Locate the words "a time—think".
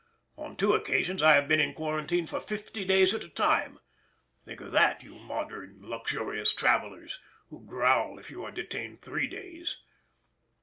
3.23-4.59